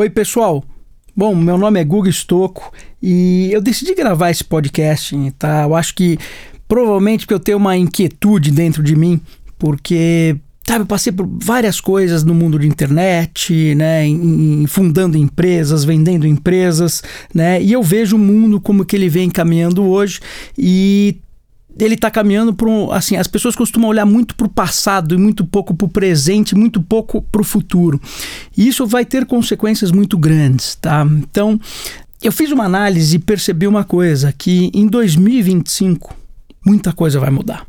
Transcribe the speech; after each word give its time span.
Oi, 0.00 0.08
pessoal. 0.08 0.64
Bom, 1.14 1.34
meu 1.34 1.58
nome 1.58 1.78
é 1.78 1.84
Guga 1.84 2.08
Stocco 2.08 2.72
e 3.02 3.50
eu 3.52 3.60
decidi 3.60 3.94
gravar 3.94 4.30
esse 4.30 4.42
podcast, 4.42 5.14
tá? 5.38 5.64
Eu 5.64 5.74
acho 5.74 5.94
que 5.94 6.18
provavelmente 6.66 7.26
porque 7.26 7.34
eu 7.34 7.38
tenho 7.38 7.58
uma 7.58 7.76
inquietude 7.76 8.50
dentro 8.50 8.82
de 8.82 8.96
mim, 8.96 9.20
porque 9.58 10.38
sabe, 10.66 10.84
eu 10.84 10.86
passei 10.86 11.12
por 11.12 11.28
várias 11.42 11.82
coisas 11.82 12.24
no 12.24 12.32
mundo 12.32 12.58
de 12.58 12.66
internet, 12.66 13.74
né, 13.74 14.06
em, 14.06 14.64
fundando 14.66 15.18
empresas, 15.18 15.84
vendendo 15.84 16.26
empresas, 16.26 17.02
né, 17.34 17.60
e 17.62 17.70
eu 17.70 17.82
vejo 17.82 18.16
o 18.16 18.18
mundo 18.18 18.58
como 18.58 18.86
que 18.86 18.96
ele 18.96 19.10
vem 19.10 19.28
caminhando 19.28 19.84
hoje 19.84 20.20
e 20.56 21.18
ele 21.78 21.94
está 21.94 22.10
caminhando 22.10 22.52
para 22.52 22.68
um, 22.68 22.90
assim, 22.92 23.16
as 23.16 23.26
pessoas 23.26 23.56
costumam 23.56 23.88
olhar 23.88 24.04
muito 24.04 24.34
para 24.34 24.46
o 24.46 24.50
passado 24.50 25.14
e 25.14 25.18
muito 25.18 25.44
pouco 25.44 25.74
para 25.74 25.86
o 25.86 25.88
presente, 25.88 26.54
muito 26.54 26.82
pouco 26.82 27.22
para 27.22 27.40
o 27.40 27.44
futuro. 27.44 28.00
E 28.56 28.68
isso 28.68 28.86
vai 28.86 29.04
ter 29.04 29.24
consequências 29.26 29.90
muito 29.90 30.18
grandes, 30.18 30.74
tá? 30.74 31.06
Então, 31.10 31.58
eu 32.22 32.32
fiz 32.32 32.50
uma 32.50 32.64
análise 32.64 33.16
e 33.16 33.18
percebi 33.18 33.66
uma 33.66 33.84
coisa, 33.84 34.32
que 34.36 34.70
em 34.74 34.86
2025 34.86 36.14
muita 36.64 36.92
coisa 36.92 37.18
vai 37.18 37.30
mudar. 37.30 37.66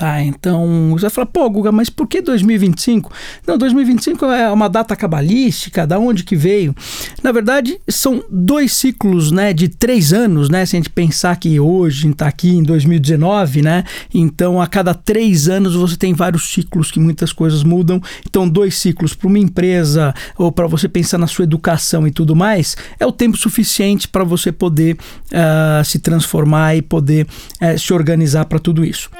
Tá, 0.00 0.22
então 0.22 0.92
você 0.92 1.02
vai 1.02 1.10
falar, 1.10 1.26
pô, 1.26 1.50
Guga, 1.50 1.70
mas 1.70 1.90
por 1.90 2.06
que 2.06 2.22
2025? 2.22 3.12
Não, 3.46 3.58
2025 3.58 4.24
é 4.24 4.50
uma 4.50 4.66
data 4.66 4.96
cabalística, 4.96 5.86
da 5.86 5.98
onde 5.98 6.24
que 6.24 6.34
veio? 6.34 6.74
Na 7.22 7.30
verdade, 7.32 7.78
são 7.86 8.24
dois 8.30 8.72
ciclos, 8.72 9.30
né, 9.30 9.52
de 9.52 9.68
três 9.68 10.14
anos, 10.14 10.48
né, 10.48 10.64
se 10.64 10.74
a 10.74 10.78
gente 10.78 10.88
pensar 10.88 11.36
que 11.36 11.60
hoje 11.60 12.08
está 12.08 12.28
aqui 12.28 12.48
em 12.48 12.62
2019, 12.62 13.60
né, 13.60 13.84
então 14.14 14.58
a 14.58 14.66
cada 14.66 14.94
três 14.94 15.50
anos 15.50 15.74
você 15.74 15.98
tem 15.98 16.14
vários 16.14 16.50
ciclos 16.50 16.90
que 16.90 16.98
muitas 16.98 17.30
coisas 17.30 17.62
mudam, 17.62 18.00
então 18.26 18.48
dois 18.48 18.78
ciclos 18.78 19.12
para 19.12 19.28
uma 19.28 19.38
empresa 19.38 20.14
ou 20.38 20.50
para 20.50 20.66
você 20.66 20.88
pensar 20.88 21.18
na 21.18 21.26
sua 21.26 21.42
educação 21.42 22.06
e 22.06 22.10
tudo 22.10 22.34
mais, 22.34 22.74
é 22.98 23.04
o 23.04 23.12
tempo 23.12 23.36
suficiente 23.36 24.08
para 24.08 24.24
você 24.24 24.50
poder 24.50 24.94
uh, 24.94 25.84
se 25.84 25.98
transformar 25.98 26.74
e 26.74 26.80
poder 26.80 27.26
uh, 27.26 27.78
se 27.78 27.92
organizar 27.92 28.46
para 28.46 28.58
tudo 28.58 28.82
isso. 28.82 29.10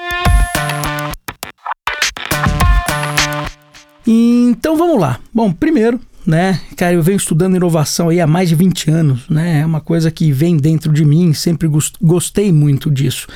Então 4.13 4.77
vamos 4.77 4.99
lá. 5.01 5.21
Bom, 5.33 5.53
primeiro 5.53 6.01
né? 6.27 6.61
Cara, 6.77 6.95
eu 6.95 7.03
venho 7.03 7.17
estudando 7.17 7.57
inovação 7.57 8.09
aí 8.09 8.21
há 8.21 8.27
mais 8.27 8.49
de 8.49 8.55
20 8.55 8.91
anos, 8.91 9.29
né? 9.29 9.61
É 9.61 9.67
uma 9.67 9.81
coisa 9.81 10.11
que 10.11 10.31
vem 10.33 10.57
dentro 10.57 10.93
de 10.93 11.05
mim, 11.05 11.33
sempre 11.33 11.69
gostei 12.01 12.53
muito 12.53 12.91
disso. 12.91 13.27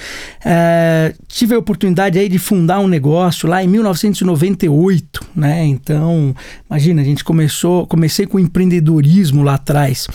É, 0.45 1.15
tive 1.27 1.55
a 1.55 1.59
oportunidade 1.59 2.19
aí 2.19 2.29
de 2.29 2.39
fundar 2.39 2.81
um 2.81 2.89
negócio 2.89 3.49
lá 3.49 3.63
em 3.65 3.69
1998, 3.69 5.21
né? 5.35 5.65
Então, 5.65 6.35
imagina, 6.69 7.01
a 7.01 7.05
gente 7.05 7.25
começou, 7.25 7.87
comecei 7.87 8.27
com 8.27 8.39
empreendedorismo 8.39 9.43
lá 9.43 9.55
atrás. 9.55 10.07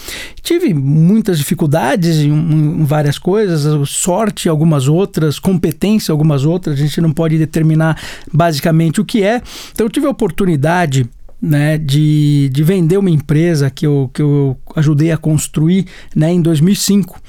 Tive 0.42 0.73
muitas 0.73 1.38
dificuldades 1.38 2.17
em, 2.17 2.31
em 2.31 2.83
várias 2.86 3.17
coisas, 3.17 3.89
sorte 3.89 4.48
algumas 4.48 4.88
outras, 4.88 5.39
competência 5.39 6.11
algumas 6.11 6.45
outras, 6.45 6.76
a 6.76 6.81
gente 6.81 7.02
não 7.02 7.11
pode 7.11 7.38
determinar 7.38 8.00
basicamente 8.31 9.02
o 9.02 9.06
que 9.06 9.23
é. 9.23 9.42
Então, 9.72 9.86
eu 9.86 9.89
tive 9.89 10.06
a 10.06 10.11
oportunidade 10.11 11.09
né, 11.42 11.78
de, 11.78 12.50
de 12.52 12.64
vender 12.64 12.98
uma 12.98 13.09
empresa 13.09 13.70
que 13.70 13.86
eu, 13.86 14.09
que 14.14 14.22
eu 14.22 14.58
ajudei 14.76 15.12
a 15.12 15.18
construir 15.18 15.86
né, 16.16 16.32
em 16.32 16.42
2005. 16.42 17.20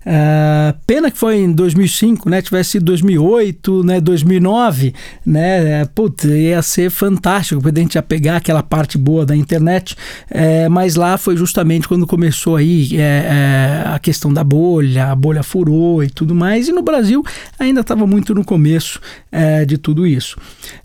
Uh, 0.00 0.72
pena 0.86 1.10
que 1.10 1.18
foi 1.18 1.36
em 1.36 1.52
2005, 1.52 2.30
né? 2.30 2.40
Tivesse 2.40 2.70
sido 2.70 2.86
2008, 2.86 3.84
né? 3.84 4.00
2009, 4.00 4.94
né? 5.26 5.84
Putz, 5.94 6.24
ia 6.24 6.62
ser 6.62 6.90
fantástico, 6.90 7.60
porque 7.60 7.78
a 7.78 7.82
gente 7.82 7.94
ia 7.96 8.02
pegar 8.02 8.36
aquela 8.36 8.62
parte 8.62 8.96
boa 8.96 9.26
da 9.26 9.36
internet. 9.36 9.94
É, 10.30 10.70
mas 10.70 10.96
lá 10.96 11.18
foi 11.18 11.36
justamente 11.36 11.86
quando 11.86 12.06
começou 12.06 12.56
aí 12.56 12.96
é, 12.96 12.98
é, 12.98 13.88
a 13.88 13.98
questão 13.98 14.32
da 14.32 14.42
bolha, 14.42 15.08
a 15.08 15.14
bolha 15.14 15.42
furou 15.42 16.02
e 16.02 16.08
tudo 16.08 16.34
mais. 16.34 16.66
E 16.66 16.72
no 16.72 16.80
Brasil 16.80 17.22
ainda 17.58 17.82
estava 17.82 18.06
muito 18.06 18.34
no 18.34 18.42
começo 18.42 18.98
é, 19.30 19.66
de 19.66 19.76
tudo 19.76 20.06
isso. 20.06 20.38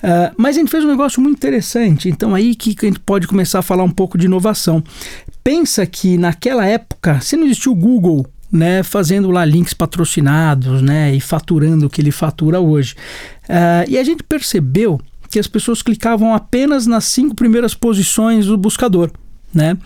Uh, 0.03 0.35
mas 0.37 0.57
a 0.57 0.59
gente 0.59 0.69
fez 0.69 0.83
um 0.83 0.89
negócio 0.89 1.21
muito 1.21 1.37
interessante. 1.37 2.09
Então 2.09 2.35
aí 2.35 2.53
que 2.53 2.74
a 2.83 2.89
gente 2.89 2.99
pode 2.99 3.27
começar 3.27 3.59
a 3.59 3.61
falar 3.61 3.83
um 3.83 3.91
pouco 3.91 4.17
de 4.17 4.25
inovação. 4.25 4.83
Pensa 5.43 5.85
que 5.85 6.17
naquela 6.17 6.65
época, 6.65 7.21
se 7.21 7.37
não 7.37 7.45
existiu 7.45 7.71
o 7.71 7.75
Google 7.75 8.25
né, 8.51 8.83
fazendo 8.83 9.29
lá 9.29 9.43
links 9.43 9.73
patrocinados, 9.73 10.81
né, 10.81 11.13
e 11.13 11.19
faturando 11.19 11.85
o 11.85 11.89
que 11.89 12.01
ele 12.01 12.11
fatura 12.11 12.59
hoje. 12.59 12.95
Uh, 13.43 13.89
e 13.89 13.97
a 13.97 14.03
gente 14.03 14.23
percebeu 14.23 14.99
que 15.29 15.39
as 15.39 15.47
pessoas 15.47 15.81
clicavam 15.81 16.33
apenas 16.33 16.87
nas 16.87 17.05
cinco 17.05 17.35
primeiras 17.35 17.73
posições 17.73 18.45
do 18.45 18.57
buscador. 18.57 19.11
Né? 19.53 19.77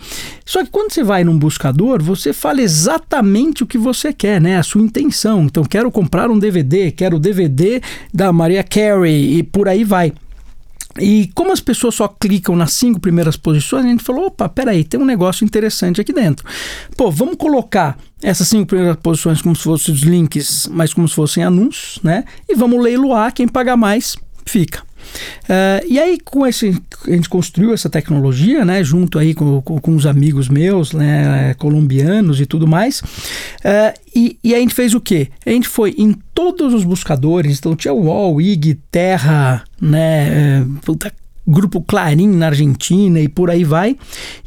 Só 0.44 0.64
que 0.64 0.70
quando 0.70 0.92
você 0.92 1.02
vai 1.04 1.22
num 1.22 1.38
buscador, 1.38 2.02
você 2.02 2.32
fala 2.32 2.60
exatamente 2.60 3.62
o 3.62 3.66
que 3.66 3.78
você 3.78 4.12
quer, 4.12 4.40
né? 4.40 4.58
A 4.58 4.64
sua 4.64 4.82
intenção. 4.82 5.44
Então, 5.44 5.62
quero 5.62 5.92
comprar 5.92 6.28
um 6.28 6.36
DVD, 6.36 6.90
quero 6.90 7.16
o 7.16 7.20
DVD 7.20 7.80
da 8.12 8.32
Maria 8.32 8.64
Carey 8.64 9.38
e 9.38 9.42
por 9.44 9.68
aí 9.68 9.84
vai. 9.84 10.12
E 11.00 11.30
como 11.34 11.52
as 11.52 11.60
pessoas 11.60 11.94
só 11.94 12.06
clicam 12.06 12.54
nas 12.54 12.72
cinco 12.72 13.00
primeiras 13.00 13.36
posições, 13.36 13.84
a 13.84 13.88
gente 13.88 14.04
falou: 14.04 14.26
opa, 14.26 14.48
peraí, 14.48 14.84
tem 14.84 15.00
um 15.00 15.04
negócio 15.04 15.44
interessante 15.44 16.00
aqui 16.00 16.12
dentro. 16.12 16.46
Pô, 16.96 17.10
vamos 17.10 17.36
colocar 17.36 17.98
essas 18.22 18.48
cinco 18.48 18.66
primeiras 18.66 18.96
posições 18.96 19.40
como 19.40 19.56
se 19.56 19.62
fossem 19.62 19.94
os 19.94 20.02
links, 20.02 20.68
mas 20.70 20.92
como 20.92 21.08
se 21.08 21.14
fossem 21.14 21.42
anúncios, 21.42 22.00
né? 22.02 22.24
E 22.48 22.54
vamos 22.54 22.82
leiloar, 22.82 23.32
quem 23.32 23.48
pagar 23.48 23.76
mais 23.76 24.16
fica. 24.44 24.82
Uh, 25.44 25.86
e 25.88 25.98
aí, 25.98 26.18
com 26.20 26.46
esse, 26.46 26.80
a 27.06 27.10
gente 27.10 27.28
construiu 27.28 27.72
essa 27.72 27.90
tecnologia, 27.90 28.64
né, 28.64 28.82
junto 28.84 29.18
aí 29.18 29.34
com, 29.34 29.60
com, 29.62 29.80
com 29.80 29.96
os 29.96 30.06
amigos 30.06 30.48
meus, 30.48 30.92
né, 30.92 31.54
colombianos 31.54 32.40
e 32.40 32.46
tudo 32.46 32.66
mais. 32.66 33.00
Uh, 33.00 33.98
e, 34.14 34.38
e, 34.42 34.54
a 34.54 34.58
gente 34.58 34.74
fez 34.74 34.94
o 34.94 35.00
quê? 35.00 35.28
A 35.44 35.50
gente 35.50 35.68
foi 35.68 35.94
em 35.98 36.12
todos 36.34 36.72
os 36.74 36.84
buscadores, 36.84 37.58
então 37.58 37.74
tinha 37.74 37.92
UOL, 37.92 38.40
IG, 38.40 38.78
Terra, 38.90 39.64
né, 39.80 40.62
uh, 40.62 40.96
Grupo 41.46 41.80
Clarim 41.82 42.28
na 42.28 42.46
Argentina 42.46 43.20
e 43.20 43.28
por 43.28 43.50
aí 43.50 43.64
vai. 43.64 43.96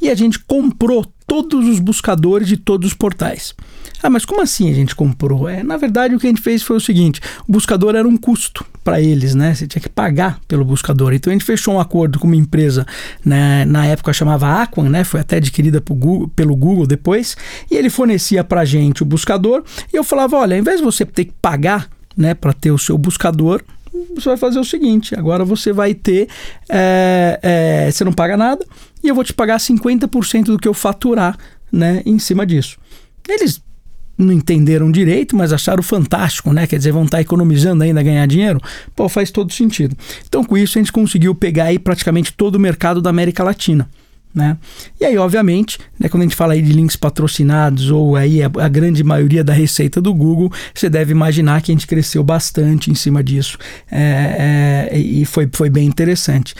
E 0.01 0.09
a 0.09 0.15
gente 0.15 0.39
comprou 0.39 1.05
todos 1.27 1.67
os 1.67 1.79
buscadores 1.79 2.47
de 2.47 2.57
todos 2.57 2.87
os 2.87 2.93
portais. 2.93 3.53
Ah, 4.01 4.09
mas 4.09 4.25
como 4.25 4.41
assim 4.41 4.69
a 4.69 4.73
gente 4.73 4.95
comprou? 4.95 5.47
É, 5.47 5.63
na 5.63 5.77
verdade, 5.77 6.15
o 6.15 6.19
que 6.19 6.27
a 6.27 6.29
gente 6.29 6.41
fez 6.41 6.61
foi 6.61 6.77
o 6.77 6.79
seguinte: 6.79 7.21
o 7.47 7.51
buscador 7.51 7.95
era 7.95 8.07
um 8.07 8.17
custo 8.17 8.65
para 8.83 8.99
eles, 8.99 9.33
né? 9.33 9.53
Você 9.53 9.65
tinha 9.65 9.81
que 9.81 9.89
pagar 9.89 10.39
pelo 10.47 10.65
buscador. 10.65 11.13
Então 11.13 11.31
a 11.31 11.33
gente 11.33 11.45
fechou 11.45 11.75
um 11.75 11.79
acordo 11.79 12.19
com 12.19 12.27
uma 12.27 12.35
empresa, 12.35 12.85
né? 13.23 13.63
na 13.65 13.85
época 13.85 14.11
chamava 14.11 14.61
Aquan, 14.61 14.89
né? 14.89 15.03
Foi 15.03 15.19
até 15.19 15.37
adquirida 15.37 15.81
Google, 15.87 16.27
pelo 16.29 16.55
Google 16.55 16.85
depois, 16.85 17.35
e 17.71 17.75
ele 17.75 17.89
fornecia 17.89 18.43
para 18.43 18.61
a 18.61 18.65
gente 18.65 19.03
o 19.03 19.05
buscador. 19.05 19.63
E 19.91 19.95
eu 19.95 20.03
falava: 20.03 20.37
olha, 20.37 20.55
ao 20.55 20.59
invés 20.59 20.79
de 20.79 20.83
você 20.83 21.05
ter 21.05 21.25
que 21.25 21.33
pagar 21.41 21.89
né, 22.15 22.33
para 22.33 22.53
ter 22.53 22.71
o 22.71 22.77
seu 22.77 22.97
buscador, 22.97 23.63
você 24.15 24.29
vai 24.29 24.37
fazer 24.37 24.59
o 24.59 24.63
seguinte: 24.63 25.15
agora 25.15 25.45
você 25.45 25.71
vai 25.71 25.93
ter. 25.93 26.27
É, 26.69 27.39
é, 27.41 27.91
você 27.91 28.03
não 28.03 28.13
paga 28.13 28.35
nada 28.35 28.65
e 29.03 29.07
eu 29.07 29.15
vou 29.15 29.23
te 29.23 29.33
pagar 29.33 29.57
50% 29.57 30.45
do 30.45 30.57
que 30.57 30.67
eu 30.67 30.73
faturar 30.73 31.37
né, 31.71 32.01
em 32.05 32.17
cima 32.19 32.45
disso. 32.45 32.77
Eles 33.27 33.61
não 34.17 34.31
entenderam 34.31 34.91
direito, 34.91 35.35
mas 35.35 35.51
acharam 35.51 35.81
fantástico, 35.81 36.53
né? 36.53 36.67
Quer 36.67 36.77
dizer, 36.77 36.91
vão 36.91 37.05
estar 37.05 37.21
economizando 37.21 37.83
ainda 37.83 38.03
ganhar 38.03 38.25
dinheiro? 38.25 38.59
Pô, 38.95 39.09
faz 39.09 39.31
todo 39.31 39.51
sentido. 39.51 39.95
Então, 40.27 40.43
com 40.43 40.57
isso, 40.57 40.77
a 40.77 40.81
gente 40.81 40.91
conseguiu 40.91 41.33
pegar 41.33 41.65
aí 41.65 41.79
praticamente 41.79 42.33
todo 42.33 42.55
o 42.55 42.59
mercado 42.59 43.01
da 43.01 43.09
América 43.09 43.43
Latina. 43.43 43.89
Né? 44.33 44.57
E 44.99 45.05
aí, 45.05 45.15
obviamente, 45.15 45.77
né, 45.99 46.09
quando 46.09 46.21
a 46.21 46.25
gente 46.25 46.35
fala 46.35 46.53
aí 46.53 46.61
de 46.61 46.73
links 46.73 46.95
patrocinados 46.95 47.91
ou 47.91 48.15
aí 48.15 48.41
a, 48.41 48.47
a, 48.47 48.67
grande 48.67 49.03
maioria 49.03 49.43
da 49.43 49.53
receita 49.53 50.01
do 50.01 50.11
Google, 50.11 50.51
você 50.73 50.89
deve 50.89 51.11
imaginar 51.11 51.61
que 51.61 51.71
a 51.71 51.75
gente 51.75 51.85
cresceu 51.85 52.23
bastante 52.23 52.89
em 52.89 52.95
cima 52.95 53.23
disso 53.23 53.59
é, 53.91 54.89
é, 54.91 54.97
e 54.97 55.23
foi, 55.23 55.47
foi 55.53 55.69
bem 55.69 55.85
interessante. 55.85 56.55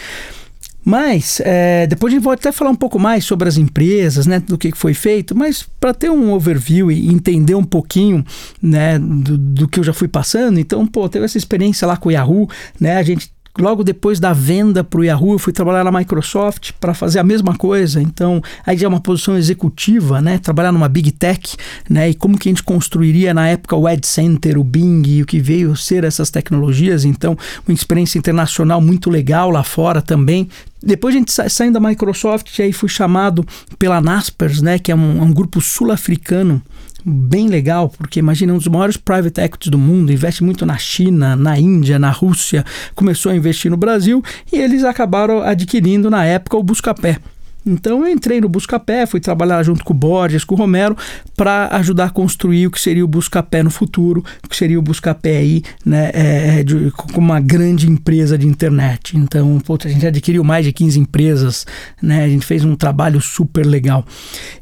Mas 0.85 1.41
é, 1.43 1.87
depois 1.87 2.13
a 2.13 2.15
gente 2.15 2.23
vai 2.23 2.35
até 2.35 2.51
falar 2.51 2.69
um 2.69 2.75
pouco 2.75 2.99
mais 2.99 3.25
sobre 3.25 3.47
as 3.47 3.57
empresas, 3.57 4.27
né, 4.27 4.39
do 4.39 4.57
que 4.57 4.71
foi 4.75 4.93
feito, 4.93 5.35
mas 5.35 5.63
para 5.79 5.93
ter 5.93 6.09
um 6.09 6.31
overview 6.33 6.91
e 6.91 7.07
entender 7.07 7.55
um 7.55 7.63
pouquinho 7.63 8.23
né, 8.61 8.99
do, 8.99 9.37
do, 9.37 9.67
que 9.67 9.79
eu 9.79 9.83
já 9.83 9.93
fui 9.93 10.07
passando, 10.07 10.59
então, 10.59 10.85
pô, 10.85 11.07
teve 11.07 11.25
essa 11.25 11.37
experiência 11.37 11.87
lá 11.87 11.95
com 11.95 12.09
o 12.09 12.11
Yahoo, 12.11 12.49
né, 12.79 12.97
a 12.97 13.03
gente 13.03 13.32
Logo 13.59 13.83
depois 13.83 14.19
da 14.19 14.33
venda 14.33 14.83
para 14.83 14.99
o 14.99 15.03
Yahoo, 15.03 15.33
eu 15.33 15.39
fui 15.39 15.53
trabalhar 15.53 15.83
na 15.83 15.91
Microsoft 15.91 16.71
para 16.79 16.95
fazer 16.95 17.19
a 17.19 17.23
mesma 17.23 17.55
coisa. 17.55 18.01
Então, 18.01 18.41
aí 18.65 18.75
já 18.75 18.87
é 18.87 18.89
uma 18.89 18.99
posição 18.99 19.37
executiva, 19.37 20.19
né? 20.19 20.39
Trabalhar 20.39 20.71
numa 20.71 20.89
Big 20.89 21.11
Tech, 21.11 21.55
né? 21.87 22.09
E 22.09 22.15
como 22.15 22.35
que 22.35 22.49
a 22.49 22.51
gente 22.51 22.63
construiria 22.63 23.31
na 23.31 23.47
época 23.47 23.75
o 23.75 23.85
Ad 23.85 24.07
Center, 24.07 24.57
o 24.57 24.63
Bing 24.63 25.03
e 25.07 25.21
o 25.21 25.25
que 25.25 25.39
veio 25.39 25.75
ser 25.75 26.03
essas 26.03 26.31
tecnologias. 26.31 27.05
Então, 27.05 27.37
uma 27.67 27.75
experiência 27.75 28.17
internacional 28.17 28.81
muito 28.81 29.11
legal 29.11 29.51
lá 29.51 29.63
fora 29.63 30.01
também. 30.01 30.49
Depois 30.81 31.13
a 31.13 31.19
gente 31.19 31.31
sa 31.31 31.47
saindo 31.47 31.79
da 31.79 31.87
Microsoft, 31.87 32.59
aí 32.59 32.73
fui 32.73 32.89
chamado 32.89 33.45
pela 33.77 34.01
Naspers, 34.01 34.63
né? 34.63 34.79
Que 34.79 34.91
é 34.91 34.95
um, 34.95 35.21
um 35.21 35.31
grupo 35.31 35.61
sul-africano 35.61 36.59
bem 37.05 37.47
legal, 37.47 37.89
porque 37.89 38.19
imagina 38.19 38.53
um 38.53 38.57
dos 38.57 38.67
maiores 38.67 38.97
private 38.97 39.41
equities 39.41 39.69
do 39.69 39.77
mundo, 39.77 40.11
investe 40.11 40.43
muito 40.43 40.65
na 40.65 40.77
China, 40.77 41.35
na 41.35 41.59
Índia, 41.59 41.99
na 41.99 42.09
Rússia, 42.09 42.65
começou 42.95 43.31
a 43.31 43.35
investir 43.35 43.69
no 43.69 43.77
Brasil 43.77 44.23
e 44.51 44.57
eles 44.57 44.83
acabaram 44.83 45.41
adquirindo 45.41 46.09
na 46.09 46.25
época 46.25 46.57
o 46.57 46.63
Buscapé. 46.63 47.19
Então 47.65 48.05
eu 48.05 48.11
entrei 48.11 48.41
no 48.41 48.49
Buscapé, 48.49 49.05
fui 49.05 49.19
trabalhar 49.19 49.63
junto 49.63 49.83
com 49.83 49.93
o 49.93 49.95
Borges, 49.95 50.43
com 50.43 50.55
o 50.55 50.57
Romero, 50.57 50.97
para 51.35 51.69
ajudar 51.77 52.05
a 52.05 52.09
construir 52.09 52.67
o 52.67 52.71
que 52.71 52.79
seria 52.79 53.03
o 53.03 53.07
Buscapé 53.07 53.63
no 53.63 53.69
futuro, 53.69 54.23
o 54.43 54.49
que 54.49 54.55
seria 54.55 54.77
o 54.77 54.81
Buscapé 54.81 55.37
aí, 55.37 55.63
né, 55.85 56.11
é, 56.13 56.59
é 56.59 56.63
de, 56.63 56.91
com 56.91 57.19
uma 57.19 57.39
grande 57.39 57.89
empresa 57.89 58.37
de 58.37 58.47
internet. 58.47 59.17
Então, 59.17 59.61
a 59.83 59.87
gente 59.87 60.05
adquiriu 60.05 60.43
mais 60.43 60.65
de 60.65 60.73
15 60.73 60.99
empresas, 60.99 61.65
né, 62.01 62.23
a 62.23 62.29
gente 62.29 62.45
fez 62.45 62.63
um 62.63 62.75
trabalho 62.75 63.21
super 63.21 63.65
legal. 63.65 64.05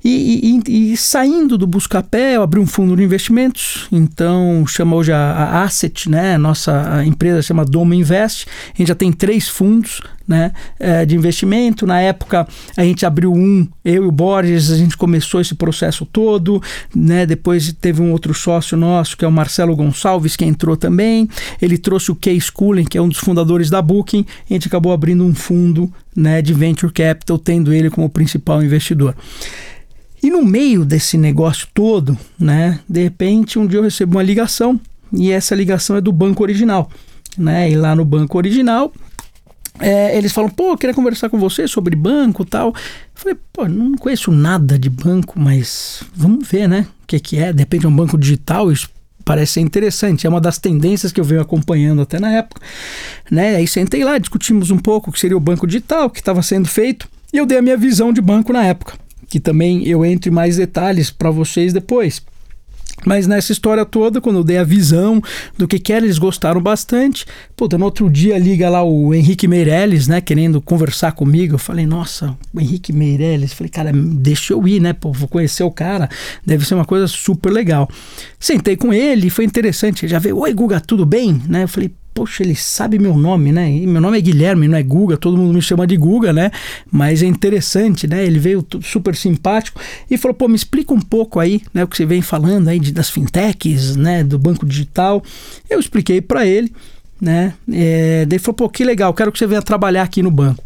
E, 0.03 0.61
e, 0.67 0.93
e 0.93 0.97
saindo 0.97 1.57
do 1.57 1.67
Buscapé, 1.67 2.35
eu 2.35 2.43
abri 2.43 2.59
um 2.59 2.67
fundo 2.67 2.95
de 2.95 3.03
investimentos, 3.03 3.87
então 3.91 4.65
chama 4.67 4.95
hoje 4.95 5.11
a, 5.11 5.17
a 5.17 5.63
Asset, 5.63 6.09
né, 6.09 6.37
nossa 6.37 7.03
empresa 7.05 7.41
chama 7.41 7.65
Domo 7.65 7.93
Invest, 7.93 8.45
a 8.73 8.77
gente 8.77 8.87
já 8.87 8.95
tem 8.95 9.11
três 9.11 9.47
fundos, 9.47 10.01
né, 10.27 10.51
é, 10.79 11.05
de 11.05 11.15
investimento. 11.15 11.85
Na 11.85 11.99
época 11.99 12.47
a 12.75 12.83
gente 12.83 13.05
abriu 13.05 13.33
um, 13.33 13.67
eu 13.83 14.03
e 14.03 14.07
o 14.07 14.11
Borges, 14.11 14.71
a 14.71 14.77
gente 14.77 14.97
começou 14.97 15.41
esse 15.41 15.55
processo 15.55 16.05
todo, 16.05 16.61
né? 16.95 17.25
Depois 17.25 17.71
teve 17.73 18.01
um 18.01 18.11
outro 18.11 18.33
sócio 18.33 18.77
nosso, 18.77 19.17
que 19.17 19.25
é 19.25 19.27
o 19.27 19.31
Marcelo 19.31 19.75
Gonçalves, 19.75 20.35
que 20.35 20.45
entrou 20.45 20.77
também. 20.77 21.27
Ele 21.61 21.77
trouxe 21.77 22.11
o 22.11 22.15
Kay 22.15 22.39
Schooling, 22.39 22.85
que 22.85 22.97
é 22.97 23.01
um 23.01 23.09
dos 23.09 23.19
fundadores 23.19 23.69
da 23.69 23.81
Booking, 23.81 24.25
a 24.49 24.53
gente 24.53 24.67
acabou 24.67 24.91
abrindo 24.91 25.23
um 25.23 25.33
fundo, 25.33 25.91
né, 26.15 26.41
de 26.41 26.53
venture 26.53 26.91
capital, 26.91 27.37
tendo 27.37 27.73
ele 27.73 27.89
como 27.89 28.09
principal 28.09 28.63
investidor. 28.63 29.15
E 30.23 30.29
no 30.29 30.45
meio 30.45 30.85
desse 30.85 31.17
negócio 31.17 31.67
todo, 31.73 32.17
né, 32.39 32.79
de 32.87 33.01
repente 33.01 33.57
um 33.57 33.65
dia 33.65 33.79
eu 33.79 33.83
recebo 33.83 34.17
uma 34.17 34.23
ligação 34.23 34.79
e 35.11 35.31
essa 35.31 35.55
ligação 35.55 35.95
é 35.95 36.01
do 36.01 36.11
banco 36.11 36.43
original, 36.43 36.89
né? 37.37 37.69
E 37.69 37.75
lá 37.75 37.95
no 37.95 38.05
banco 38.05 38.37
original 38.37 38.93
é, 39.81 40.17
eles 40.17 40.31
falam, 40.31 40.49
pô, 40.49 40.71
eu 40.71 40.77
queria 40.77 40.93
conversar 40.93 41.29
com 41.29 41.39
você 41.39 41.67
sobre 41.67 41.95
banco 41.95 42.45
tal. 42.45 42.67
Eu 42.69 42.73
falei, 43.15 43.37
pô, 43.51 43.67
não 43.67 43.97
conheço 43.97 44.31
nada 44.31 44.77
de 44.77 44.89
banco, 44.89 45.39
mas 45.39 46.03
vamos 46.15 46.47
ver, 46.47 46.67
né? 46.67 46.87
O 47.03 47.07
que, 47.07 47.19
que 47.19 47.37
é? 47.37 47.51
De 47.51 47.59
repente 47.59 47.85
é 47.85 47.89
um 47.89 47.95
banco 47.95 48.17
digital, 48.17 48.71
isso 48.71 48.89
parece 49.25 49.53
ser 49.53 49.61
interessante. 49.61 50.25
É 50.25 50.29
uma 50.29 50.41
das 50.41 50.57
tendências 50.57 51.11
que 51.11 51.19
eu 51.19 51.23
venho 51.23 51.41
acompanhando 51.41 52.01
até 52.01 52.19
na 52.19 52.31
época. 52.31 52.61
Né? 53.29 53.55
Aí 53.55 53.67
sentei 53.67 54.03
lá, 54.03 54.17
discutimos 54.17 54.71
um 54.71 54.77
pouco 54.77 55.09
o 55.09 55.13
que 55.13 55.19
seria 55.19 55.37
o 55.37 55.41
banco 55.41 55.65
digital, 55.65 56.05
o 56.05 56.09
que 56.09 56.19
estava 56.19 56.41
sendo 56.41 56.67
feito, 56.67 57.07
e 57.33 57.37
eu 57.37 57.45
dei 57.45 57.57
a 57.57 57.61
minha 57.61 57.77
visão 57.77 58.13
de 58.13 58.21
banco 58.21 58.53
na 58.53 58.63
época. 58.63 58.93
Que 59.27 59.39
também 59.39 59.87
eu 59.87 60.05
entro 60.05 60.29
em 60.29 60.33
mais 60.33 60.57
detalhes 60.57 61.09
para 61.09 61.31
vocês 61.31 61.73
depois. 61.73 62.21
Mas 63.05 63.27
nessa 63.27 63.51
história 63.51 63.85
toda, 63.85 64.21
quando 64.21 64.37
eu 64.37 64.43
dei 64.43 64.57
a 64.57 64.63
visão 64.63 65.21
do 65.57 65.67
que 65.67 65.79
que 65.79 65.93
era, 65.93 66.05
eles 66.05 66.17
gostaram 66.17 66.61
bastante. 66.61 67.25
Puta, 67.55 67.77
no 67.77 67.85
outro 67.85 68.09
dia 68.09 68.37
liga 68.37 68.69
lá 68.69 68.83
o 68.83 69.13
Henrique 69.13 69.47
Meirelles, 69.47 70.07
né, 70.07 70.21
querendo 70.21 70.61
conversar 70.61 71.13
comigo. 71.13 71.55
Eu 71.55 71.59
falei, 71.59 71.85
nossa, 71.85 72.35
o 72.53 72.59
Henrique 72.59 72.93
Meirelles. 72.93 73.53
Falei, 73.53 73.69
cara, 73.69 73.91
deixa 73.93 74.53
eu 74.53 74.67
ir, 74.67 74.79
né, 74.79 74.93
pô, 74.93 75.11
vou 75.11 75.27
conhecer 75.27 75.63
o 75.63 75.71
cara. 75.71 76.09
Deve 76.45 76.65
ser 76.65 76.75
uma 76.75 76.85
coisa 76.85 77.07
super 77.07 77.51
legal. 77.51 77.89
Sentei 78.39 78.75
com 78.75 78.93
ele, 78.93 79.29
foi 79.29 79.45
interessante. 79.45 80.05
Ele 80.05 80.11
já 80.11 80.19
veio, 80.19 80.37
oi 80.37 80.53
Guga, 80.53 80.79
tudo 80.79 81.05
bem? 81.05 81.41
Né, 81.47 81.63
eu 81.63 81.67
falei, 81.67 81.91
poxa, 82.13 82.43
ele 82.43 82.55
sabe 82.55 82.99
meu 82.99 83.15
nome, 83.15 83.51
né? 83.51 83.71
E 83.71 83.87
meu 83.87 84.01
nome 84.01 84.17
é 84.17 84.21
Guilherme, 84.21 84.67
não 84.67 84.77
é 84.77 84.83
Guga, 84.83 85.17
todo 85.17 85.37
mundo 85.37 85.53
me 85.53 85.61
chama 85.61 85.87
de 85.87 85.95
Guga, 85.97 86.33
né? 86.33 86.51
Mas 86.91 87.23
é 87.23 87.25
interessante, 87.25 88.07
né? 88.07 88.25
Ele 88.25 88.39
veio 88.39 88.65
super 88.81 89.15
simpático 89.15 89.79
e 90.09 90.17
falou, 90.17 90.35
pô, 90.35 90.47
me 90.47 90.55
explica 90.55 90.93
um 90.93 90.99
pouco 90.99 91.39
aí, 91.39 91.61
né, 91.73 91.83
o 91.83 91.87
que 91.87 91.97
você 91.97 92.05
vem 92.05 92.21
falando 92.21 92.67
aí 92.67 92.79
de, 92.79 92.91
das 92.91 93.09
fintechs, 93.09 93.95
né, 93.95 94.23
do 94.23 94.37
banco 94.37 94.65
digital. 94.65 95.23
Eu 95.69 95.79
expliquei 95.79 96.21
para 96.21 96.45
ele, 96.45 96.71
né? 97.19 97.53
É, 97.71 98.25
daí 98.25 98.37
ele 98.37 98.39
falou, 98.39 98.55
pô, 98.55 98.69
que 98.69 98.83
legal, 98.83 99.13
quero 99.13 99.31
que 99.31 99.39
você 99.39 99.47
venha 99.47 99.61
trabalhar 99.61 100.03
aqui 100.03 100.21
no 100.21 100.31
banco. 100.31 100.63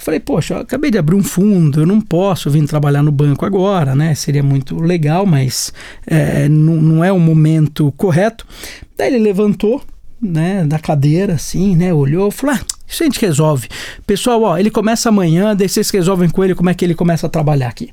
Eu 0.00 0.02
falei, 0.02 0.18
poxa, 0.18 0.54
eu 0.54 0.58
acabei 0.60 0.90
de 0.90 0.96
abrir 0.96 1.14
um 1.14 1.22
fundo, 1.22 1.80
eu 1.80 1.86
não 1.86 2.00
posso 2.00 2.48
vir 2.50 2.66
trabalhar 2.66 3.02
no 3.02 3.12
banco 3.12 3.44
agora, 3.44 3.94
né? 3.94 4.14
Seria 4.14 4.42
muito 4.42 4.80
legal, 4.80 5.26
mas 5.26 5.74
é, 6.06 6.48
não, 6.48 6.76
não 6.76 7.04
é 7.04 7.12
o 7.12 7.18
momento 7.18 7.92
correto. 7.98 8.46
Daí 8.96 9.14
ele 9.14 9.22
levantou, 9.22 9.82
né, 10.20 10.64
da 10.64 10.78
cadeira, 10.78 11.34
assim, 11.34 11.74
né, 11.76 11.92
olhou, 11.94 12.30
falou, 12.30 12.56
ah, 12.56 12.60
isso 12.86 13.02
a 13.02 13.06
gente 13.06 13.20
resolve. 13.20 13.68
Pessoal, 14.06 14.42
ó, 14.42 14.58
ele 14.58 14.70
começa 14.70 15.08
amanhã, 15.08 15.54
daí 15.56 15.68
vocês 15.68 15.88
resolvem 15.90 16.28
com 16.28 16.44
ele 16.44 16.54
como 16.54 16.68
é 16.68 16.74
que 16.74 16.84
ele 16.84 16.94
começa 16.94 17.26
a 17.26 17.30
trabalhar 17.30 17.68
aqui. 17.68 17.90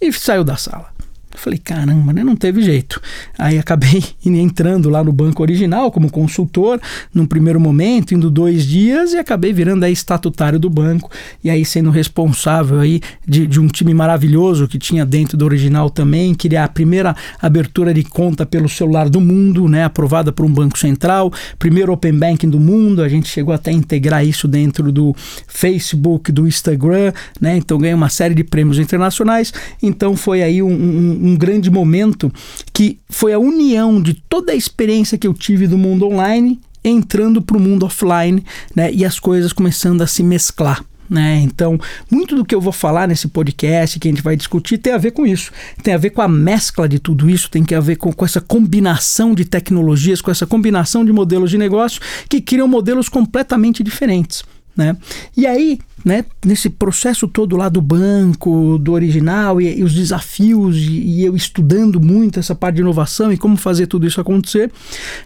E 0.00 0.12
saiu 0.12 0.44
da 0.44 0.56
sala. 0.56 0.99
Eu 1.32 1.38
falei, 1.38 1.58
caramba, 1.58 2.12
né? 2.12 2.24
Não 2.24 2.34
teve 2.34 2.60
jeito. 2.60 3.00
Aí 3.38 3.56
acabei 3.56 4.02
entrando 4.26 4.90
lá 4.90 5.02
no 5.04 5.12
banco 5.12 5.42
original 5.42 5.90
como 5.90 6.10
consultor, 6.10 6.80
num 7.14 7.24
primeiro 7.24 7.60
momento, 7.60 8.14
indo 8.14 8.28
dois 8.28 8.64
dias, 8.64 9.12
e 9.12 9.18
acabei 9.18 9.52
virando 9.52 9.84
aí 9.84 9.92
estatutário 9.92 10.58
do 10.58 10.68
banco, 10.68 11.10
e 11.42 11.48
aí 11.48 11.64
sendo 11.64 11.90
responsável 11.90 12.80
aí 12.80 13.00
de, 13.26 13.46
de 13.46 13.60
um 13.60 13.68
time 13.68 13.94
maravilhoso 13.94 14.66
que 14.66 14.78
tinha 14.78 15.06
dentro 15.06 15.36
do 15.36 15.44
original 15.44 15.88
também, 15.88 16.34
criar 16.34 16.64
a 16.64 16.68
primeira 16.68 17.14
abertura 17.40 17.94
de 17.94 18.02
conta 18.02 18.44
pelo 18.44 18.68
celular 18.68 19.08
do 19.08 19.20
mundo, 19.20 19.68
né? 19.68 19.84
Aprovada 19.84 20.32
por 20.32 20.44
um 20.44 20.52
banco 20.52 20.78
central, 20.78 21.32
primeiro 21.58 21.92
Open 21.92 22.18
Banking 22.18 22.50
do 22.50 22.58
mundo, 22.58 23.02
a 23.02 23.08
gente 23.08 23.28
chegou 23.28 23.54
até 23.54 23.70
a 23.70 23.74
integrar 23.74 24.26
isso 24.26 24.48
dentro 24.48 24.90
do 24.90 25.14
Facebook, 25.46 26.32
do 26.32 26.46
Instagram, 26.46 27.12
né? 27.40 27.56
Então 27.56 27.78
ganhei 27.78 27.94
uma 27.94 28.08
série 28.08 28.34
de 28.34 28.42
prêmios 28.42 28.78
internacionais, 28.78 29.52
então 29.80 30.16
foi 30.16 30.42
aí 30.42 30.60
um, 30.60 30.70
um 30.70 31.19
um 31.20 31.36
grande 31.36 31.70
momento 31.70 32.32
que 32.72 32.98
foi 33.08 33.32
a 33.32 33.38
união 33.38 34.00
de 34.00 34.14
toda 34.14 34.52
a 34.52 34.56
experiência 34.56 35.18
que 35.18 35.26
eu 35.26 35.34
tive 35.34 35.66
do 35.66 35.78
mundo 35.78 36.06
online 36.06 36.60
entrando 36.82 37.42
para 37.42 37.56
o 37.56 37.60
mundo 37.60 37.84
offline 37.84 38.44
né, 38.74 38.90
e 38.92 39.04
as 39.04 39.18
coisas 39.18 39.52
começando 39.52 40.02
a 40.02 40.06
se 40.06 40.22
mesclar. 40.22 40.84
Né? 41.08 41.40
Então, 41.40 41.78
muito 42.08 42.36
do 42.36 42.44
que 42.44 42.54
eu 42.54 42.60
vou 42.60 42.72
falar 42.72 43.08
nesse 43.08 43.26
podcast, 43.26 43.98
que 43.98 44.06
a 44.06 44.10
gente 44.12 44.22
vai 44.22 44.36
discutir, 44.36 44.78
tem 44.78 44.92
a 44.92 44.98
ver 44.98 45.10
com 45.10 45.26
isso. 45.26 45.50
Tem 45.82 45.92
a 45.92 45.98
ver 45.98 46.10
com 46.10 46.22
a 46.22 46.28
mescla 46.28 46.88
de 46.88 47.00
tudo 47.00 47.28
isso, 47.28 47.50
tem 47.50 47.64
a 47.76 47.80
ver 47.80 47.96
com, 47.96 48.12
com 48.12 48.24
essa 48.24 48.40
combinação 48.40 49.34
de 49.34 49.44
tecnologias, 49.44 50.20
com 50.20 50.30
essa 50.30 50.46
combinação 50.46 51.04
de 51.04 51.12
modelos 51.12 51.50
de 51.50 51.58
negócio 51.58 52.00
que 52.28 52.40
criam 52.40 52.68
modelos 52.68 53.08
completamente 53.08 53.82
diferentes. 53.82 54.44
Né? 54.76 54.96
E 55.36 55.48
aí, 55.48 55.80
né, 56.04 56.24
nesse 56.44 56.70
processo 56.70 57.28
todo 57.28 57.56
lá 57.56 57.68
do 57.68 57.80
banco, 57.80 58.78
do 58.78 58.92
original 58.92 59.60
e, 59.60 59.78
e 59.78 59.84
os 59.84 59.94
desafios 59.94 60.76
e, 60.76 61.00
e, 61.00 61.24
eu 61.24 61.36
estudando 61.36 62.00
muito 62.00 62.38
essa 62.38 62.54
parte 62.54 62.76
de 62.76 62.80
inovação 62.80 63.32
e 63.32 63.36
como 63.36 63.56
fazer 63.56 63.86
tudo 63.86 64.06
isso 64.06 64.20
acontecer, 64.20 64.70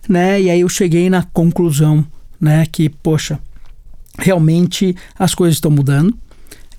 né? 0.08 0.40
E 0.40 0.50
aí 0.50 0.60
eu 0.60 0.68
cheguei 0.68 1.08
na 1.08 1.22
conclusão, 1.22 2.04
né, 2.40 2.66
que 2.70 2.88
poxa, 2.88 3.38
realmente 4.18 4.96
as 5.18 5.34
coisas 5.34 5.56
estão 5.56 5.70
mudando, 5.70 6.16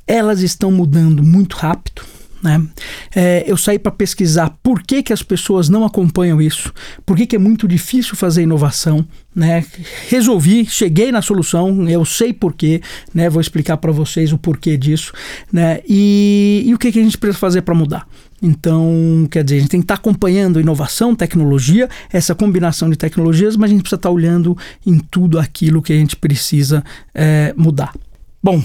elas 0.07 0.41
estão 0.41 0.71
mudando 0.71 1.24
muito 1.24 1.56
rápido, 1.56 2.01
né? 2.45 2.62
É, 3.13 3.44
eu 3.47 3.57
saí 3.57 3.80
para 3.80 3.92
pesquisar 3.92 4.56
por 4.62 4.83
que, 4.83 5.01
que 5.01 5.12
as 5.12 5.24
pessoas 5.24 5.67
não 5.67 5.84
acompanham 5.84 6.39
isso, 6.39 6.72
por 7.03 7.17
que, 7.17 7.25
que 7.25 7.36
é 7.36 7.39
muito 7.39 7.67
difícil 7.67 8.15
fazer 8.15 8.43
inovação. 8.43 9.05
Né? 9.36 9.65
Resolvi, 10.08 10.65
cheguei 10.65 11.12
na 11.12 11.22
solução, 11.22 11.89
eu 11.89 12.05
sei 12.05 12.31
porquê, 12.31 12.81
né? 13.13 13.29
vou 13.29 13.41
explicar 13.41 13.77
para 13.77 13.91
vocês 13.91 14.31
o 14.31 14.38
porquê 14.38 14.77
disso 14.77 15.12
né? 15.51 15.81
e, 15.89 16.63
e 16.65 16.74
o 16.74 16.77
que, 16.77 16.91
que 16.91 17.00
a 17.00 17.03
gente 17.03 17.17
precisa 17.17 17.39
fazer 17.39 17.63
para 17.63 17.75
mudar. 17.75 18.08
Então, 18.41 19.27
quer 19.31 19.43
dizer, 19.43 19.58
a 19.58 19.60
gente 19.62 19.70
tem 19.72 19.79
que 19.79 19.86
estar 19.86 19.96
tá 19.96 20.00
acompanhando 20.00 20.62
inovação, 20.62 21.15
tecnologia, 21.15 21.89
essa 22.13 22.36
combinação 22.36 22.89
de 22.89 22.96
tecnologias, 22.96 23.58
mas 23.58 23.72
a 23.72 23.74
gente 23.74 23.81
precisa 23.81 23.98
estar 23.98 24.10
tá 24.10 24.13
olhando 24.13 24.55
em 24.86 25.00
tudo 25.00 25.39
aquilo 25.39 25.81
que 25.81 25.91
a 25.91 25.98
gente 25.98 26.15
precisa 26.15 26.84
é, 27.13 27.53
mudar. 27.58 27.93
Bom, 28.43 28.63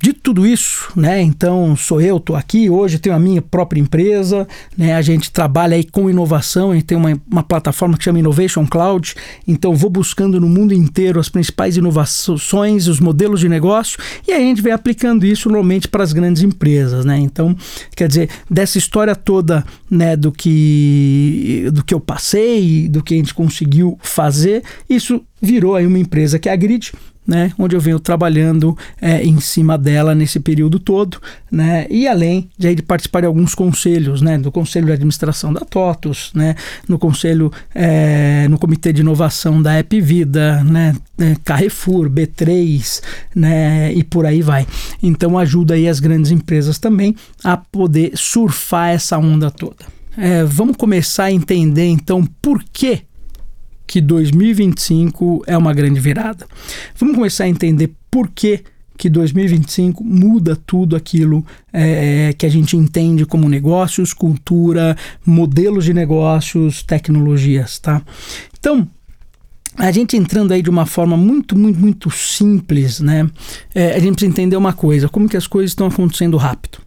de 0.00 0.12
tudo 0.12 0.46
isso, 0.46 0.90
né? 0.94 1.20
Então 1.22 1.74
sou 1.76 2.00
eu, 2.00 2.18
estou 2.18 2.36
aqui 2.36 2.68
hoje, 2.68 2.98
tenho 2.98 3.14
a 3.14 3.18
minha 3.18 3.40
própria 3.40 3.80
empresa, 3.80 4.46
né? 4.76 4.94
A 4.94 5.02
gente 5.02 5.30
trabalha 5.30 5.76
aí 5.76 5.84
com 5.84 6.10
inovação, 6.10 6.70
a 6.70 6.74
gente 6.74 6.84
tem 6.84 6.96
uma, 6.96 7.20
uma 7.30 7.42
plataforma 7.42 7.96
que 7.96 8.04
chama 8.04 8.18
Innovation 8.18 8.66
Cloud, 8.66 9.14
então 9.46 9.74
vou 9.74 9.90
buscando 9.90 10.40
no 10.40 10.48
mundo 10.48 10.74
inteiro 10.74 11.18
as 11.18 11.28
principais 11.28 11.76
inovações, 11.76 12.86
os 12.86 13.00
modelos 13.00 13.40
de 13.40 13.48
negócio 13.48 13.98
e 14.26 14.32
aí 14.32 14.42
a 14.42 14.46
gente 14.46 14.62
vem 14.62 14.72
aplicando 14.72 15.24
isso 15.24 15.48
normalmente 15.48 15.88
para 15.88 16.02
as 16.02 16.12
grandes 16.12 16.42
empresas, 16.42 17.04
né? 17.04 17.18
Então, 17.18 17.56
quer 17.96 18.08
dizer, 18.08 18.28
dessa 18.50 18.78
história 18.78 19.16
toda, 19.16 19.64
né, 19.90 20.16
do 20.16 20.30
que 20.30 21.68
do 21.72 21.84
que 21.84 21.94
eu 21.94 22.00
passei, 22.00 22.88
do 22.88 23.02
que 23.02 23.14
a 23.14 23.16
gente 23.16 23.34
conseguiu 23.34 23.98
fazer, 24.02 24.62
isso 24.88 25.22
virou 25.40 25.76
aí 25.76 25.86
uma 25.86 25.98
empresa 25.98 26.38
que 26.38 26.48
é 26.48 26.52
a 26.52 26.56
Grid, 26.56 26.92
né, 27.26 27.52
onde 27.58 27.74
eu 27.74 27.80
venho 27.80 27.98
trabalhando 27.98 28.76
é, 29.00 29.22
em 29.22 29.40
cima 29.40 29.78
dela 29.78 30.14
nesse 30.14 30.38
período 30.38 30.78
todo, 30.78 31.18
né, 31.50 31.86
e 31.88 32.06
além 32.06 32.50
de, 32.58 32.74
de, 32.74 32.82
participar 32.82 33.20
de 33.20 33.26
alguns 33.26 33.54
conselhos, 33.54 34.20
né, 34.20 34.38
do 34.38 34.52
conselho 34.52 34.86
de 34.86 34.92
administração 34.92 35.52
da 35.52 35.60
TOTUS, 35.60 36.32
né, 36.34 36.54
no 36.88 36.98
conselho, 36.98 37.50
é, 37.74 38.46
no 38.48 38.58
comitê 38.58 38.92
de 38.92 39.00
inovação 39.00 39.60
da 39.62 39.74
App 39.74 40.00
Vida, 40.00 40.62
né, 40.64 40.94
é, 41.18 41.34
Carrefour, 41.44 42.10
B3, 42.10 43.02
né, 43.34 43.92
e 43.92 44.04
por 44.04 44.26
aí 44.26 44.42
vai. 44.42 44.66
Então 45.02 45.38
ajuda 45.38 45.74
aí 45.74 45.88
as 45.88 46.00
grandes 46.00 46.30
empresas 46.30 46.78
também 46.78 47.14
a 47.42 47.56
poder 47.56 48.12
surfar 48.14 48.90
essa 48.90 49.18
onda 49.18 49.50
toda. 49.50 49.94
É, 50.16 50.44
vamos 50.44 50.76
começar 50.76 51.24
a 51.24 51.32
entender 51.32 51.86
então 51.86 52.24
por 52.40 52.62
que 52.72 53.02
que 53.86 54.00
2025 54.00 55.44
é 55.46 55.56
uma 55.56 55.72
grande 55.72 56.00
virada. 56.00 56.46
Vamos 56.96 57.16
começar 57.16 57.44
a 57.44 57.48
entender 57.48 57.92
por 58.10 58.28
que 58.28 58.62
que 58.96 59.08
2025 59.08 60.04
muda 60.04 60.56
tudo 60.56 60.94
aquilo 60.94 61.44
é, 61.72 62.32
que 62.36 62.46
a 62.46 62.48
gente 62.48 62.76
entende 62.76 63.26
como 63.26 63.48
negócios, 63.48 64.12
cultura, 64.12 64.96
modelos 65.26 65.84
de 65.84 65.92
negócios, 65.92 66.82
tecnologias, 66.82 67.78
tá? 67.78 68.00
Então, 68.58 68.88
a 69.76 69.90
gente 69.90 70.16
entrando 70.16 70.52
aí 70.52 70.62
de 70.62 70.70
uma 70.70 70.86
forma 70.86 71.16
muito, 71.16 71.58
muito, 71.58 71.78
muito 71.78 72.10
simples, 72.10 73.00
né? 73.00 73.28
É, 73.74 73.94
a 73.94 73.98
gente 73.98 74.12
precisa 74.12 74.30
entender 74.30 74.56
uma 74.56 74.72
coisa: 74.72 75.08
como 75.08 75.28
que 75.28 75.36
as 75.36 75.46
coisas 75.46 75.72
estão 75.72 75.88
acontecendo 75.88 76.36
rápido 76.36 76.78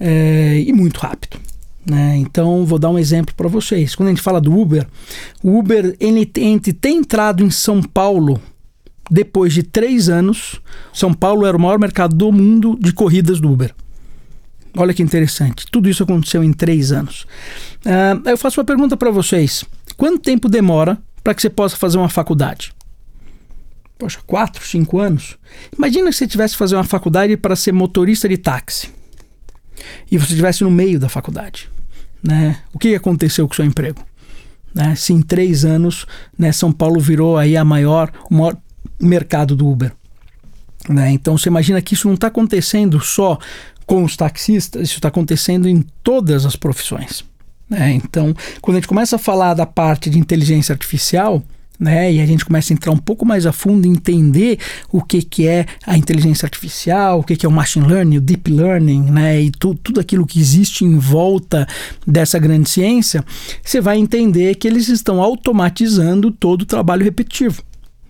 é, 0.00 0.62
e 0.66 0.72
muito 0.72 0.98
rápido. 0.98 1.38
Né? 1.84 2.16
Então, 2.18 2.64
vou 2.64 2.78
dar 2.78 2.90
um 2.90 2.98
exemplo 2.98 3.34
para 3.34 3.48
vocês. 3.48 3.94
Quando 3.94 4.08
a 4.08 4.12
gente 4.12 4.22
fala 4.22 4.40
do 4.40 4.56
Uber, 4.56 4.86
o 5.42 5.58
Uber 5.58 5.96
ele, 5.98 6.30
ele 6.36 6.72
tem 6.72 6.98
entrado 6.98 7.42
em 7.42 7.50
São 7.50 7.82
Paulo 7.82 8.40
depois 9.10 9.52
de 9.52 9.62
três 9.62 10.08
anos. 10.08 10.60
São 10.92 11.12
Paulo 11.12 11.44
era 11.44 11.56
o 11.56 11.60
maior 11.60 11.78
mercado 11.78 12.14
do 12.14 12.30
mundo 12.30 12.78
de 12.80 12.92
corridas 12.92 13.40
do 13.40 13.50
Uber. 13.50 13.74
Olha 14.76 14.94
que 14.94 15.02
interessante. 15.02 15.66
Tudo 15.70 15.88
isso 15.88 16.02
aconteceu 16.02 16.42
em 16.42 16.52
três 16.52 16.92
anos. 16.92 17.26
Uh, 17.84 18.28
eu 18.28 18.38
faço 18.38 18.60
uma 18.60 18.64
pergunta 18.64 18.96
para 18.96 19.10
vocês: 19.10 19.64
quanto 19.96 20.20
tempo 20.20 20.48
demora 20.48 20.98
para 21.22 21.34
que 21.34 21.42
você 21.42 21.50
possa 21.50 21.76
fazer 21.76 21.98
uma 21.98 22.08
faculdade? 22.08 22.72
Poxa, 23.98 24.20
quatro, 24.26 24.66
cinco 24.66 24.98
anos? 24.98 25.36
Imagina 25.76 26.10
se 26.10 26.18
você 26.18 26.26
tivesse 26.26 26.54
que 26.54 26.58
fazer 26.58 26.74
uma 26.74 26.84
faculdade 26.84 27.36
para 27.36 27.54
ser 27.54 27.72
motorista 27.72 28.28
de 28.28 28.38
táxi 28.38 28.88
e 30.10 30.18
você 30.18 30.32
estivesse 30.32 30.64
no 30.64 30.70
meio 30.70 30.98
da 30.98 31.08
faculdade. 31.08 31.68
Né? 32.22 32.58
O 32.72 32.78
que 32.78 32.94
aconteceu 32.94 33.46
com 33.46 33.52
o 33.52 33.56
seu 33.56 33.64
emprego? 33.64 34.04
Né? 34.74 34.94
Se 34.94 35.12
em 35.12 35.20
três 35.22 35.64
anos 35.64 36.06
né, 36.38 36.52
São 36.52 36.72
Paulo 36.72 37.00
virou 37.00 37.36
aí 37.36 37.56
a 37.56 37.64
maior, 37.64 38.12
o 38.30 38.34
maior 38.34 38.56
mercado 39.00 39.56
do 39.56 39.68
Uber. 39.68 39.92
Né? 40.88 41.10
Então 41.10 41.36
você 41.36 41.48
imagina 41.48 41.80
que 41.82 41.94
isso 41.94 42.08
não 42.08 42.14
está 42.14 42.28
acontecendo 42.28 43.00
só 43.00 43.38
com 43.86 44.04
os 44.04 44.16
taxistas, 44.16 44.82
isso 44.82 44.98
está 44.98 45.08
acontecendo 45.08 45.68
em 45.68 45.84
todas 46.02 46.46
as 46.46 46.56
profissões. 46.56 47.24
Né? 47.68 47.92
Então, 47.92 48.34
quando 48.60 48.76
a 48.76 48.80
gente 48.80 48.88
começa 48.88 49.16
a 49.16 49.18
falar 49.18 49.54
da 49.54 49.66
parte 49.66 50.08
de 50.10 50.18
inteligência 50.18 50.72
artificial, 50.72 51.42
né? 51.82 52.12
E 52.12 52.20
a 52.20 52.26
gente 52.26 52.44
começa 52.44 52.72
a 52.72 52.74
entrar 52.74 52.92
um 52.92 52.96
pouco 52.96 53.26
mais 53.26 53.44
a 53.44 53.52
fundo 53.52 53.86
e 53.86 53.90
entender 53.90 54.58
o 54.90 55.02
que, 55.02 55.20
que 55.20 55.48
é 55.48 55.66
a 55.84 55.98
inteligência 55.98 56.46
artificial, 56.46 57.18
o 57.18 57.24
que, 57.24 57.36
que 57.36 57.44
é 57.44 57.48
o 57.48 57.52
machine 57.52 57.86
learning, 57.86 58.18
o 58.18 58.20
deep 58.20 58.50
learning, 58.50 59.10
né? 59.10 59.40
E 59.40 59.50
tu, 59.50 59.74
tudo 59.74 60.00
aquilo 60.00 60.24
que 60.24 60.38
existe 60.38 60.84
em 60.84 60.96
volta 60.96 61.66
dessa 62.06 62.38
grande 62.38 62.70
ciência, 62.70 63.24
você 63.62 63.80
vai 63.80 63.98
entender 63.98 64.54
que 64.54 64.68
eles 64.68 64.88
estão 64.88 65.20
automatizando 65.20 66.30
todo 66.30 66.62
o 66.62 66.66
trabalho 66.66 67.04
repetitivo. 67.04 67.62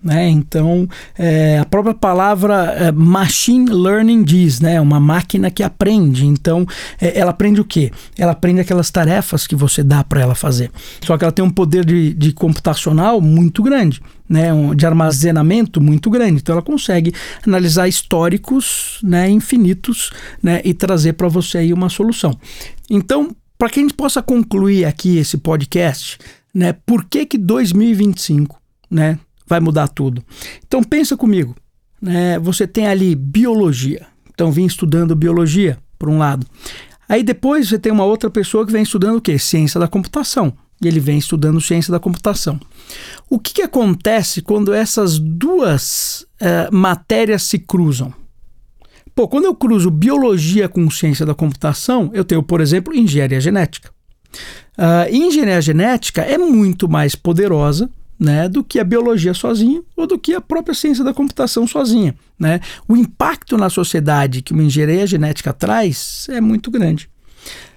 Né? 0.03 0.29
Então, 0.29 0.89
é, 1.17 1.59
a 1.61 1.65
própria 1.65 1.95
palavra 1.95 2.75
é, 2.77 2.91
machine 2.91 3.71
learning 3.71 4.25
diz, 4.25 4.61
né? 4.61 4.81
Uma 4.81 4.99
máquina 4.99 5.49
que 5.49 5.63
aprende. 5.63 6.27
Então, 6.27 6.67
é, 7.01 7.19
ela 7.19 7.31
aprende 7.31 7.61
o 7.61 7.65
quê? 7.65 7.93
Ela 8.19 8.33
aprende 8.33 8.61
aquelas 8.61 8.91
tarefas 8.91 9.47
que 9.47 9.55
você 9.55 9.83
dá 9.85 10.03
para 10.03 10.21
ela 10.21 10.35
fazer. 10.35 10.73
Só 11.05 11.17
que 11.17 11.23
ela 11.23 11.33
tem 11.33 11.45
um 11.45 11.51
poder 11.51 11.85
de, 11.85 12.13
de 12.15 12.33
computacional 12.33 13.21
muito 13.21 13.63
grande. 13.63 14.01
Né, 14.29 14.49
de 14.75 14.87
armazenamento 14.87 15.79
muito 15.79 16.09
grande. 16.09 16.41
Então 16.41 16.55
ela 16.55 16.63
consegue 16.63 17.13
analisar 17.47 17.87
históricos 17.87 18.99
né, 19.03 19.29
infinitos 19.29 20.11
né, 20.43 20.63
e 20.65 20.73
trazer 20.73 21.13
para 21.15 21.29
você 21.29 21.59
aí 21.59 21.73
uma 21.73 21.91
solução. 21.91 22.39
Então, 22.89 23.37
para 23.59 23.69
que 23.69 23.81
a 23.81 23.83
gente 23.83 23.93
possa 23.93 24.23
concluir 24.23 24.87
aqui 24.87 25.19
esse 25.19 25.37
podcast, 25.37 26.17
né, 26.55 26.73
por 26.73 27.05
que 27.05 27.27
que 27.27 27.37
2025 27.37 28.59
né, 28.91 29.19
vai 29.53 29.61
mudar 29.61 29.87
tudo. 29.89 30.25
Então 30.67 30.83
pensa 30.83 31.15
comigo, 31.15 31.55
né? 32.01 32.39
Você 32.39 32.67
tem 32.67 32.87
ali 32.87 33.15
biologia. 33.15 34.07
Então 34.33 34.51
vim 34.51 34.65
estudando 34.65 35.15
biologia, 35.15 35.79
por 35.99 36.09
um 36.09 36.17
lado. 36.17 36.47
Aí 37.07 37.23
depois 37.23 37.69
você 37.69 37.79
tem 37.79 37.93
uma 37.93 38.05
outra 38.05 38.31
pessoa 38.31 38.65
que 38.65 38.73
vem 38.73 38.83
estudando 38.83 39.17
o 39.17 39.21
quê? 39.21 39.39
Ciência 39.39 39.79
da 39.79 39.87
computação. 39.87 40.55
E 40.83 40.89
ele 40.89 41.01
vem 41.01 41.19
estudando 41.19 41.61
ciência 41.61 41.93
da 41.93 42.01
computação. 42.01 42.59
O 43.29 43.39
que, 43.39 43.53
que 43.53 43.63
acontece 43.63 44.41
quando 44.41 44.73
essas 44.73 45.19
duas 45.19 46.27
uh, 46.41 46.75
matérias 46.75 47.43
se 47.43 47.59
cruzam? 47.59 48.13
Pô, 49.15 49.29
quando 49.29 49.45
eu 49.45 49.55
cruzo 49.55 49.91
biologia 49.91 50.69
com 50.69 50.91
ciência 50.91 51.27
da 51.27 51.35
computação, 51.35 52.11
eu 52.15 52.25
tenho, 52.25 52.43
por 52.43 52.63
exemplo, 52.63 52.95
engenharia 52.95 53.41
genética. 53.41 53.91
Uh, 54.79 55.15
engenharia 55.15 55.61
genética 55.61 56.23
é 56.23 56.39
muito 56.39 56.89
mais 56.89 57.15
poderosa 57.15 57.91
né, 58.23 58.49
do 58.49 58.63
que 58.63 58.79
a 58.79 58.85
biologia 58.85 59.35
sozinha 59.35 59.83
ou 59.97 60.07
do 60.07 60.17
que 60.17 60.33
a 60.33 60.41
própria 60.41 60.75
ciência 60.75 61.03
da 61.03 61.13
computação 61.13 61.67
sozinha. 61.67 62.15
Né? 62.39 62.61
O 62.87 62.97
impacto 62.97 63.57
na 63.57 63.69
sociedade 63.69 64.43
que 64.43 64.53
uma 64.53 64.63
engenharia 64.63 65.05
genética 65.09 65.53
traz 65.53 66.29
é 66.31 66.41
muito 66.41 66.71
grande. 66.71 67.11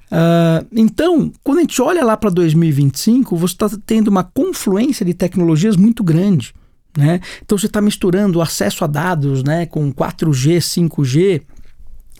Uh, 0.05 0.63
então, 0.71 1.31
quando 1.43 1.57
a 1.57 1.61
gente 1.61 1.81
olha 1.81 2.05
lá 2.05 2.15
para 2.15 2.29
2025, 2.29 3.35
você 3.35 3.55
está 3.55 3.67
tendo 3.87 4.07
uma 4.09 4.23
confluência 4.23 5.03
de 5.03 5.15
tecnologias 5.15 5.75
muito 5.75 6.03
grande. 6.03 6.53
Né? 6.95 7.19
Então, 7.43 7.57
você 7.57 7.65
está 7.65 7.81
misturando 7.81 8.37
o 8.37 8.41
acesso 8.41 8.83
a 8.83 8.87
dados 8.87 9.43
né, 9.43 9.65
com 9.65 9.91
4G, 9.91 10.59
5G, 10.59 11.41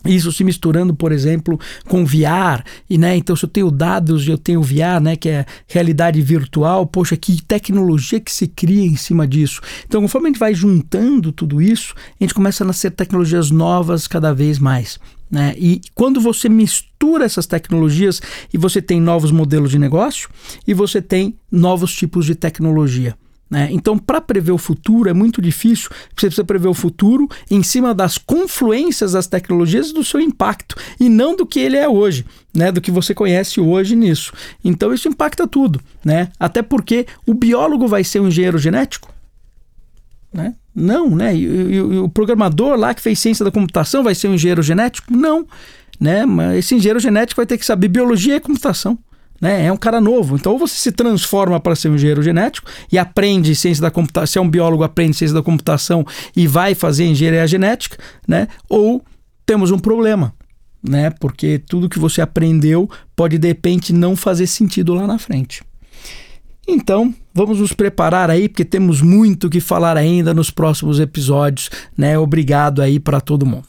isso 0.06 0.32
se 0.32 0.44
misturando, 0.44 0.94
por 0.94 1.12
exemplo, 1.12 1.58
com 1.88 2.04
VR, 2.04 2.62
e 2.88 2.98
né, 2.98 3.16
então 3.16 3.34
se 3.34 3.44
eu 3.44 3.48
tenho 3.48 3.70
dados 3.70 4.26
e 4.26 4.30
eu 4.30 4.38
tenho 4.38 4.62
VR, 4.62 5.00
né, 5.02 5.16
que 5.16 5.28
é 5.28 5.46
realidade 5.66 6.20
virtual, 6.20 6.86
poxa, 6.86 7.16
que 7.16 7.42
tecnologia 7.42 8.20
que 8.20 8.32
se 8.32 8.46
cria 8.46 8.84
em 8.84 8.96
cima 8.96 9.26
disso. 9.26 9.60
Então, 9.86 10.02
conforme 10.02 10.28
a 10.28 10.30
gente 10.30 10.38
vai 10.38 10.54
juntando 10.54 11.32
tudo 11.32 11.60
isso, 11.60 11.94
a 12.20 12.24
gente 12.24 12.34
começa 12.34 12.64
a 12.64 12.66
nascer 12.66 12.90
tecnologias 12.90 13.50
novas 13.50 14.06
cada 14.06 14.32
vez 14.32 14.58
mais. 14.58 14.98
Né? 15.30 15.54
E 15.58 15.80
quando 15.94 16.20
você 16.20 16.48
mistura 16.48 17.24
essas 17.24 17.46
tecnologias 17.46 18.22
e 18.52 18.58
você 18.58 18.80
tem 18.80 19.00
novos 19.00 19.30
modelos 19.30 19.70
de 19.70 19.78
negócio 19.78 20.28
e 20.66 20.72
você 20.72 21.02
tem 21.02 21.36
novos 21.50 21.92
tipos 21.94 22.24
de 22.26 22.34
tecnologia. 22.34 23.16
Né? 23.48 23.68
Então, 23.70 23.96
para 23.96 24.20
prever 24.20 24.50
o 24.50 24.58
futuro 24.58 25.08
é 25.08 25.12
muito 25.12 25.40
difícil, 25.40 25.88
você 25.90 26.26
precisa 26.26 26.44
prever 26.44 26.68
o 26.68 26.74
futuro 26.74 27.28
em 27.50 27.62
cima 27.62 27.94
das 27.94 28.18
confluências 28.18 29.12
das 29.12 29.26
tecnologias 29.26 29.90
e 29.90 29.94
do 29.94 30.04
seu 30.04 30.20
impacto, 30.20 30.76
e 30.98 31.08
não 31.08 31.36
do 31.36 31.46
que 31.46 31.60
ele 31.60 31.76
é 31.76 31.88
hoje, 31.88 32.26
né? 32.52 32.72
do 32.72 32.80
que 32.80 32.90
você 32.90 33.14
conhece 33.14 33.60
hoje 33.60 33.94
nisso. 33.94 34.32
Então, 34.64 34.92
isso 34.92 35.08
impacta 35.08 35.46
tudo. 35.46 35.80
Né? 36.04 36.28
Até 36.40 36.60
porque 36.60 37.06
o 37.24 37.34
biólogo 37.34 37.86
vai 37.86 38.02
ser 38.02 38.20
um 38.20 38.28
engenheiro 38.28 38.58
genético? 38.58 39.14
Né? 40.32 40.54
Não, 40.74 41.14
né? 41.14 41.34
E, 41.34 41.46
e, 41.46 41.74
e 41.74 41.80
o 41.80 42.08
programador 42.08 42.76
lá 42.76 42.92
que 42.92 43.00
fez 43.00 43.18
ciência 43.18 43.44
da 43.44 43.50
computação 43.50 44.02
vai 44.02 44.14
ser 44.14 44.28
um 44.28 44.34
engenheiro 44.34 44.62
genético? 44.62 45.16
Não. 45.16 45.46
Né? 45.98 46.26
Mas 46.26 46.58
esse 46.58 46.74
engenheiro 46.74 47.00
genético 47.00 47.38
vai 47.38 47.46
ter 47.46 47.56
que 47.56 47.64
saber 47.64 47.88
biologia 47.88 48.36
e 48.36 48.40
computação. 48.40 48.98
Né? 49.40 49.66
É 49.66 49.72
um 49.72 49.76
cara 49.76 50.00
novo. 50.00 50.36
Então, 50.36 50.52
ou 50.52 50.58
você 50.58 50.74
se 50.76 50.92
transforma 50.92 51.60
para 51.60 51.74
ser 51.76 51.88
um 51.88 51.94
engenheiro 51.94 52.22
genético 52.22 52.70
e 52.90 52.98
aprende 52.98 53.54
ciência 53.54 53.82
da 53.82 53.90
computação, 53.90 54.26
se 54.26 54.38
é 54.38 54.40
um 54.40 54.48
biólogo, 54.48 54.82
aprende 54.82 55.16
ciência 55.16 55.34
da 55.34 55.42
computação 55.42 56.04
e 56.34 56.46
vai 56.46 56.74
fazer 56.74 57.04
engenharia 57.04 57.46
genética, 57.46 57.98
né? 58.26 58.48
Ou 58.68 59.04
temos 59.44 59.70
um 59.70 59.78
problema, 59.78 60.34
né? 60.82 61.10
Porque 61.10 61.58
tudo 61.58 61.88
que 61.88 61.98
você 61.98 62.20
aprendeu 62.20 62.88
pode 63.14 63.38
de 63.38 63.48
repente 63.48 63.92
não 63.92 64.16
fazer 64.16 64.46
sentido 64.46 64.94
lá 64.94 65.06
na 65.06 65.18
frente. 65.18 65.62
Então, 66.68 67.14
vamos 67.32 67.60
nos 67.60 67.72
preparar 67.72 68.28
aí, 68.28 68.48
porque 68.48 68.64
temos 68.64 69.00
muito 69.00 69.48
que 69.48 69.60
falar 69.60 69.96
ainda 69.96 70.34
nos 70.34 70.50
próximos 70.50 70.98
episódios, 70.98 71.70
né? 71.96 72.18
Obrigado 72.18 72.82
aí 72.82 72.98
para 72.98 73.20
todo 73.20 73.46
mundo. 73.46 73.66